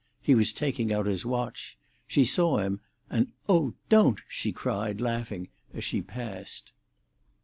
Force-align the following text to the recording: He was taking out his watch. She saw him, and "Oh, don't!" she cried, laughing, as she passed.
He 0.19 0.33
was 0.33 0.51
taking 0.51 0.91
out 0.91 1.05
his 1.05 1.27
watch. 1.27 1.77
She 2.07 2.25
saw 2.25 2.57
him, 2.57 2.79
and 3.11 3.31
"Oh, 3.47 3.75
don't!" 3.87 4.19
she 4.27 4.51
cried, 4.51 4.99
laughing, 4.99 5.49
as 5.75 5.83
she 5.83 6.01
passed. 6.01 6.71